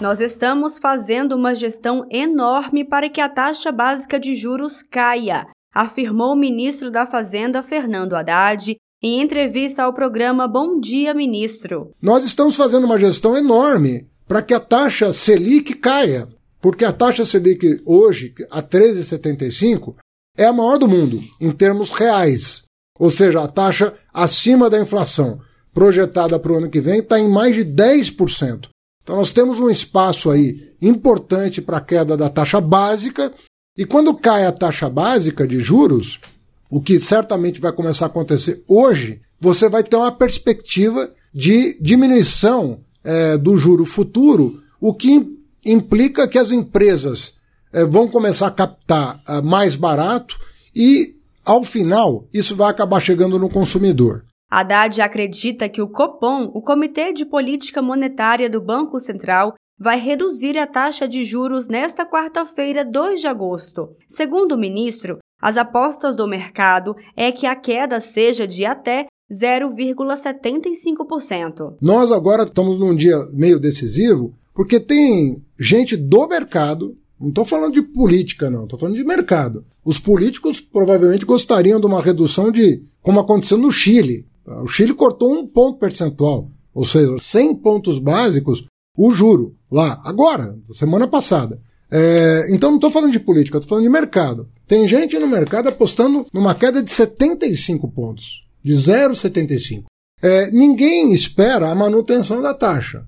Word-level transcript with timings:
Nós 0.00 0.18
estamos 0.18 0.78
fazendo 0.78 1.36
uma 1.36 1.54
gestão 1.54 2.06
enorme 2.10 2.86
para 2.86 3.10
que 3.10 3.20
a 3.20 3.28
taxa 3.28 3.70
básica 3.70 4.18
de 4.18 4.34
juros 4.34 4.82
caia, 4.82 5.46
afirmou 5.74 6.32
o 6.32 6.36
ministro 6.36 6.90
da 6.90 7.04
Fazenda, 7.04 7.62
Fernando 7.62 8.16
Haddad, 8.16 8.76
em 9.02 9.20
entrevista 9.20 9.82
ao 9.82 9.92
programa 9.92 10.48
Bom 10.48 10.80
Dia 10.80 11.12
Ministro. 11.12 11.90
Nós 12.00 12.24
estamos 12.24 12.56
fazendo 12.56 12.84
uma 12.84 12.98
gestão 12.98 13.36
enorme 13.36 14.08
para 14.26 14.40
que 14.40 14.54
a 14.54 14.60
taxa 14.60 15.12
Selic 15.12 15.74
caia, 15.74 16.26
porque 16.62 16.84
a 16.86 16.94
taxa 16.94 17.26
Selic 17.26 17.82
hoje, 17.84 18.32
a 18.50 18.62
13,75, 18.62 19.96
é 20.34 20.46
a 20.46 20.52
maior 20.52 20.78
do 20.78 20.88
mundo 20.88 21.22
em 21.38 21.50
termos 21.50 21.90
reais. 21.90 22.62
Ou 22.98 23.10
seja, 23.10 23.42
a 23.42 23.48
taxa 23.48 23.92
acima 24.14 24.70
da 24.70 24.80
inflação 24.80 25.40
projetada 25.74 26.38
para 26.38 26.52
o 26.52 26.56
ano 26.56 26.70
que 26.70 26.80
vem 26.80 27.00
está 27.00 27.20
em 27.20 27.28
mais 27.28 27.54
de 27.54 27.66
10%. 27.66 28.70
Então 29.02 29.16
nós 29.16 29.32
temos 29.32 29.60
um 29.60 29.70
espaço 29.70 30.30
aí 30.30 30.70
importante 30.80 31.60
para 31.60 31.78
a 31.78 31.80
queda 31.80 32.16
da 32.16 32.28
taxa 32.28 32.60
básica, 32.60 33.32
e 33.76 33.84
quando 33.84 34.14
cai 34.14 34.44
a 34.44 34.52
taxa 34.52 34.88
básica 34.88 35.46
de 35.46 35.60
juros, 35.60 36.20
o 36.68 36.80
que 36.80 37.00
certamente 37.00 37.60
vai 37.60 37.72
começar 37.72 38.06
a 38.06 38.08
acontecer 38.08 38.62
hoje, 38.68 39.20
você 39.40 39.68
vai 39.68 39.82
ter 39.82 39.96
uma 39.96 40.12
perspectiva 40.12 41.10
de 41.32 41.78
diminuição 41.80 42.80
é, 43.02 43.36
do 43.36 43.56
juro 43.56 43.84
futuro, 43.84 44.62
o 44.80 44.92
que 44.94 45.26
implica 45.64 46.28
que 46.28 46.38
as 46.38 46.52
empresas 46.52 47.34
é, 47.72 47.84
vão 47.84 48.08
começar 48.08 48.48
a 48.48 48.52
captar 48.52 49.20
é, 49.26 49.40
mais 49.40 49.76
barato 49.76 50.38
e, 50.74 51.16
ao 51.44 51.62
final, 51.62 52.26
isso 52.32 52.54
vai 52.54 52.70
acabar 52.70 53.00
chegando 53.00 53.38
no 53.38 53.48
consumidor. 53.48 54.24
Haddad 54.50 55.00
acredita 55.00 55.68
que 55.68 55.80
o 55.80 55.88
Copom, 55.88 56.50
o 56.52 56.60
Comitê 56.60 57.12
de 57.12 57.24
Política 57.24 57.80
Monetária 57.80 58.50
do 58.50 58.60
Banco 58.60 58.98
Central, 58.98 59.54
vai 59.78 59.96
reduzir 59.98 60.58
a 60.58 60.66
taxa 60.66 61.06
de 61.06 61.24
juros 61.24 61.68
nesta 61.68 62.04
quarta-feira, 62.04 62.84
2 62.84 63.20
de 63.20 63.28
agosto. 63.28 63.90
Segundo 64.08 64.56
o 64.56 64.58
ministro, 64.58 65.18
as 65.40 65.56
apostas 65.56 66.16
do 66.16 66.26
mercado 66.26 66.96
é 67.16 67.30
que 67.30 67.46
a 67.46 67.54
queda 67.54 68.00
seja 68.00 68.44
de 68.46 68.66
até 68.66 69.06
0,75%. 69.32 71.76
Nós 71.80 72.10
agora 72.10 72.42
estamos 72.42 72.76
num 72.78 72.94
dia 72.94 73.16
meio 73.32 73.60
decisivo, 73.60 74.34
porque 74.52 74.80
tem 74.80 75.42
gente 75.58 75.96
do 75.96 76.26
mercado, 76.26 76.98
não 77.18 77.28
estou 77.28 77.44
falando 77.44 77.74
de 77.74 77.82
política, 77.82 78.50
não, 78.50 78.64
estou 78.64 78.78
falando 78.78 78.96
de 78.96 79.04
mercado. 79.04 79.64
Os 79.84 80.00
políticos 80.00 80.60
provavelmente 80.60 81.24
gostariam 81.24 81.80
de 81.80 81.86
uma 81.86 82.02
redução 82.02 82.50
de, 82.50 82.82
como 83.00 83.20
aconteceu 83.20 83.56
no 83.56 83.70
Chile. 83.70 84.26
O 84.62 84.66
Chile 84.66 84.94
cortou 84.94 85.32
um 85.32 85.46
ponto 85.46 85.78
percentual, 85.78 86.50
ou 86.74 86.84
seja, 86.84 87.16
100 87.20 87.56
pontos 87.56 87.98
básicos, 87.98 88.64
o 88.96 89.12
juro, 89.12 89.54
lá, 89.70 90.00
agora, 90.04 90.58
semana 90.72 91.06
passada. 91.06 91.60
É, 91.90 92.46
então 92.50 92.70
não 92.70 92.76
estou 92.76 92.90
falando 92.90 93.12
de 93.12 93.18
política, 93.18 93.58
estou 93.58 93.70
falando 93.70 93.84
de 93.84 93.90
mercado. 93.90 94.48
Tem 94.66 94.86
gente 94.86 95.18
no 95.18 95.26
mercado 95.26 95.68
apostando 95.68 96.26
numa 96.32 96.54
queda 96.54 96.82
de 96.82 96.90
75 96.90 97.88
pontos, 97.88 98.44
de 98.62 98.72
0,75. 98.72 99.84
É, 100.22 100.50
ninguém 100.50 101.12
espera 101.12 101.70
a 101.70 101.74
manutenção 101.74 102.40
da 102.40 102.54
taxa. 102.54 103.04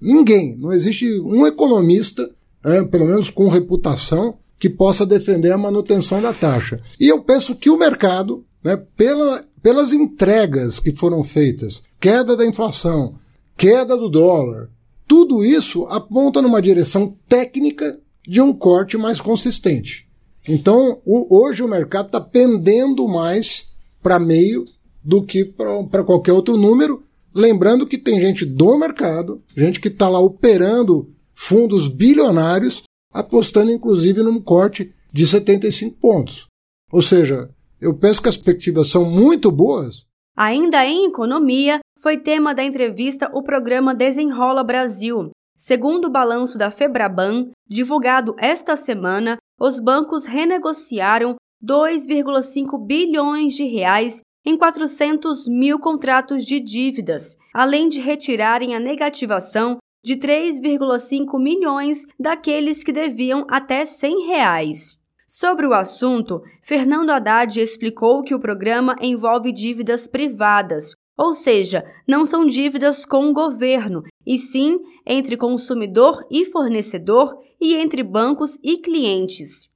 Ninguém. 0.00 0.56
Não 0.56 0.72
existe 0.72 1.18
um 1.20 1.46
economista, 1.46 2.28
é, 2.64 2.82
pelo 2.84 3.06
menos 3.06 3.30
com 3.30 3.48
reputação, 3.48 4.38
que 4.58 4.68
possa 4.68 5.06
defender 5.06 5.52
a 5.52 5.58
manutenção 5.58 6.20
da 6.20 6.32
taxa. 6.32 6.80
E 6.98 7.08
eu 7.08 7.22
penso 7.22 7.54
que 7.54 7.70
o 7.70 7.78
mercado, 7.78 8.44
né, 8.62 8.76
pela, 8.96 9.44
pelas 9.62 9.92
entregas 9.92 10.78
que 10.78 10.94
foram 10.94 11.22
feitas, 11.22 11.82
queda 12.00 12.36
da 12.36 12.46
inflação, 12.46 13.16
queda 13.56 13.96
do 13.96 14.08
dólar, 14.08 14.70
tudo 15.06 15.44
isso 15.44 15.84
aponta 15.86 16.42
numa 16.42 16.60
direção 16.60 17.16
técnica 17.26 17.98
de 18.26 18.40
um 18.40 18.52
corte 18.52 18.98
mais 18.98 19.20
consistente. 19.20 20.06
Então, 20.46 21.00
o, 21.04 21.40
hoje 21.40 21.62
o 21.62 21.68
mercado 21.68 22.06
está 22.06 22.20
pendendo 22.20 23.08
mais 23.08 23.68
para 24.02 24.18
meio 24.18 24.64
do 25.02 25.22
que 25.22 25.44
para 25.44 26.04
qualquer 26.04 26.32
outro 26.32 26.56
número. 26.56 27.02
Lembrando 27.34 27.86
que 27.86 27.96
tem 27.96 28.20
gente 28.20 28.44
do 28.44 28.76
mercado, 28.76 29.42
gente 29.56 29.80
que 29.80 29.88
está 29.88 30.08
lá 30.08 30.18
operando 30.18 31.10
fundos 31.34 31.88
bilionários, 31.88 32.82
apostando 33.12 33.70
inclusive 33.70 34.22
num 34.22 34.40
corte 34.40 34.92
de 35.12 35.26
75 35.26 35.96
pontos. 35.98 36.46
Ou 36.92 37.00
seja, 37.00 37.50
eu 37.80 37.96
penso 37.96 38.22
que 38.22 38.28
as 38.28 38.36
perspectivas 38.36 38.88
são 38.88 39.04
muito 39.04 39.50
boas. 39.50 40.06
Ainda 40.36 40.84
em 40.86 41.06
economia, 41.06 41.80
foi 42.00 42.16
tema 42.16 42.54
da 42.54 42.62
entrevista 42.62 43.30
o 43.32 43.42
programa 43.42 43.94
Desenrola 43.94 44.62
Brasil, 44.62 45.32
Segundo 45.60 46.04
o 46.04 46.10
balanço 46.10 46.56
da 46.56 46.70
Febraban, 46.70 47.50
divulgado 47.68 48.36
esta 48.38 48.76
semana, 48.76 49.38
os 49.60 49.80
bancos 49.80 50.24
renegociaram 50.24 51.34
2,5 51.60 52.78
bilhões 52.86 53.54
de 53.54 53.64
reais 53.64 54.22
em 54.46 54.56
400 54.56 55.48
mil 55.48 55.80
contratos 55.80 56.44
de 56.44 56.60
dívidas, 56.60 57.36
além 57.52 57.88
de 57.88 58.00
retirarem 58.00 58.76
a 58.76 58.78
negativação 58.78 59.78
de 60.04 60.14
3,5 60.14 61.42
milhões 61.42 62.06
daqueles 62.16 62.84
que 62.84 62.92
deviam 62.92 63.44
até 63.50 63.84
100 63.84 64.28
reais. 64.28 64.96
Sobre 65.30 65.66
o 65.66 65.74
assunto, 65.74 66.40
Fernando 66.62 67.10
Haddad 67.10 67.60
explicou 67.60 68.22
que 68.22 68.34
o 68.34 68.40
programa 68.40 68.96
envolve 68.98 69.52
dívidas 69.52 70.08
privadas, 70.08 70.92
ou 71.18 71.34
seja, 71.34 71.84
não 72.08 72.24
são 72.24 72.46
dívidas 72.46 73.04
com 73.04 73.28
o 73.28 73.34
governo, 73.34 74.04
e 74.26 74.38
sim 74.38 74.78
entre 75.06 75.36
consumidor 75.36 76.24
e 76.30 76.46
fornecedor 76.46 77.36
e 77.60 77.74
entre 77.74 78.02
bancos 78.02 78.58
e 78.64 78.78
clientes. 78.78 79.68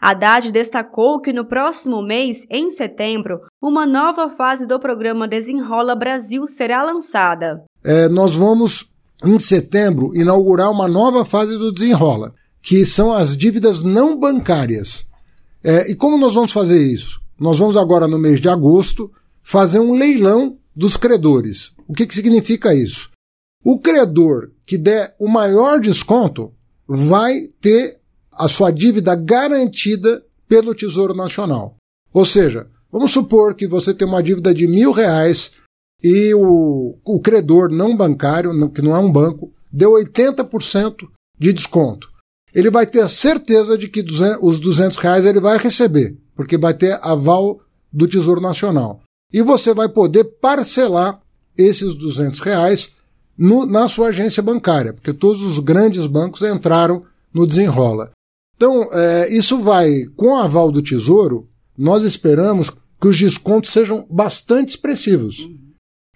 Haddad 0.00 0.50
destacou 0.50 1.20
que 1.20 1.32
no 1.32 1.44
próximo 1.44 2.02
mês, 2.02 2.44
em 2.50 2.68
setembro, 2.68 3.42
uma 3.62 3.86
nova 3.86 4.28
fase 4.28 4.66
do 4.66 4.80
programa 4.80 5.28
Desenrola 5.28 5.94
Brasil 5.94 6.44
será 6.48 6.82
lançada. 6.82 7.62
É, 7.84 8.08
nós 8.08 8.34
vamos, 8.34 8.92
em 9.24 9.38
setembro, 9.38 10.10
inaugurar 10.16 10.72
uma 10.72 10.88
nova 10.88 11.24
fase 11.24 11.56
do 11.56 11.72
Desenrola, 11.72 12.34
que 12.68 12.84
são 12.84 13.10
as 13.10 13.34
dívidas 13.34 13.80
não 13.80 14.14
bancárias. 14.14 15.06
É, 15.64 15.90
e 15.90 15.94
como 15.94 16.18
nós 16.18 16.34
vamos 16.34 16.52
fazer 16.52 16.78
isso? 16.78 17.18
Nós 17.40 17.58
vamos 17.58 17.78
agora, 17.78 18.06
no 18.06 18.18
mês 18.18 18.42
de 18.42 18.48
agosto, 18.50 19.10
fazer 19.42 19.78
um 19.78 19.94
leilão 19.94 20.58
dos 20.76 20.94
credores. 20.94 21.72
O 21.88 21.94
que, 21.94 22.06
que 22.06 22.14
significa 22.14 22.74
isso? 22.74 23.08
O 23.64 23.78
credor 23.78 24.50
que 24.66 24.76
der 24.76 25.16
o 25.18 25.26
maior 25.30 25.80
desconto 25.80 26.52
vai 26.86 27.48
ter 27.58 28.00
a 28.30 28.48
sua 28.48 28.70
dívida 28.70 29.14
garantida 29.14 30.22
pelo 30.46 30.74
Tesouro 30.74 31.14
Nacional. 31.14 31.74
Ou 32.12 32.26
seja, 32.26 32.66
vamos 32.92 33.12
supor 33.12 33.54
que 33.54 33.66
você 33.66 33.94
tem 33.94 34.06
uma 34.06 34.22
dívida 34.22 34.52
de 34.52 34.66
mil 34.66 34.92
reais 34.92 35.52
e 36.02 36.34
o, 36.34 36.98
o 37.02 37.18
credor 37.18 37.70
não 37.70 37.96
bancário, 37.96 38.70
que 38.72 38.82
não 38.82 38.94
é 38.94 38.98
um 38.98 39.10
banco, 39.10 39.50
deu 39.72 39.92
80% 39.92 41.08
de 41.38 41.50
desconto. 41.54 42.17
Ele 42.58 42.70
vai 42.70 42.84
ter 42.84 43.02
a 43.02 43.08
certeza 43.08 43.78
de 43.78 43.86
que 43.86 44.04
os 44.42 44.58
200 44.58 44.96
reais 44.96 45.24
ele 45.24 45.38
vai 45.38 45.58
receber, 45.58 46.16
porque 46.34 46.58
vai 46.58 46.74
ter 46.74 46.98
aval 47.00 47.60
do 47.92 48.08
Tesouro 48.08 48.40
Nacional 48.40 49.00
e 49.32 49.40
você 49.42 49.72
vai 49.72 49.88
poder 49.88 50.24
parcelar 50.24 51.20
esses 51.56 51.94
200 51.94 52.40
reais 52.40 52.90
no, 53.38 53.64
na 53.64 53.88
sua 53.88 54.08
agência 54.08 54.42
bancária, 54.42 54.92
porque 54.92 55.12
todos 55.12 55.40
os 55.42 55.60
grandes 55.60 56.08
bancos 56.08 56.42
entraram 56.42 57.04
no 57.32 57.46
desenrola. 57.46 58.10
Então, 58.56 58.88
é, 58.92 59.32
isso 59.32 59.60
vai, 59.60 60.06
com 60.16 60.32
o 60.32 60.38
aval 60.38 60.72
do 60.72 60.82
Tesouro, 60.82 61.48
nós 61.76 62.02
esperamos 62.02 62.70
que 63.00 63.06
os 63.06 63.16
descontos 63.16 63.70
sejam 63.70 64.04
bastante 64.10 64.70
expressivos. 64.70 65.38
Uhum. 65.38 65.58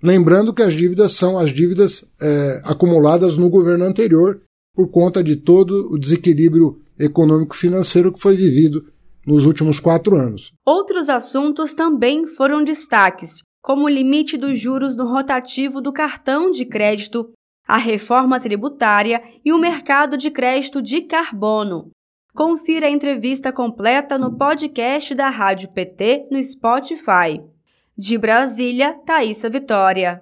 Lembrando 0.03 0.53
que 0.53 0.63
as 0.63 0.75
dívidas 0.75 1.13
são 1.13 1.39
as 1.39 1.55
dívidas 1.55 2.05
é, 2.21 2.61
acumuladas 2.65 3.37
no 3.37 3.49
governo 3.49 3.85
anterior 3.85 4.41
por 4.75 4.91
conta 4.91 5.23
de 5.23 5.37
todo 5.37 5.89
o 5.91 5.99
desequilíbrio 5.99 6.81
econômico-financeiro 6.99 8.13
que 8.13 8.21
foi 8.21 8.37
vivido 8.37 8.85
nos 9.27 9.47
últimos 9.47 9.79
quatro 9.79 10.17
anos. 10.17 10.53
Outros 10.67 11.09
assuntos 11.09 11.75
também 11.75 12.27
foram 12.27 12.65
destaques, 12.65 13.43
como 13.61 13.85
o 13.85 13.89
limite 13.89 14.37
dos 14.37 14.59
juros 14.59 14.97
no 14.97 15.07
rotativo 15.07 15.81
do 15.81 15.93
cartão 15.93 16.51
de 16.51 16.65
crédito, 16.65 17.31
a 17.67 17.77
reforma 17.77 18.41
tributária 18.41 19.23
e 19.45 19.53
o 19.53 19.59
mercado 19.59 20.17
de 20.17 20.31
crédito 20.31 20.83
de 20.83 21.03
carbono. 21.03 21.91
Confira 22.35 22.87
a 22.87 22.91
entrevista 22.91 23.53
completa 23.53 24.19
no 24.19 24.37
podcast 24.37 25.15
da 25.15 25.29
Rádio 25.29 25.71
PT 25.73 26.29
no 26.31 26.43
Spotify. 26.43 27.41
De 27.97 28.17
Brasília, 28.17 28.95
Thaisa 29.05 29.51
Vitória. 29.51 30.11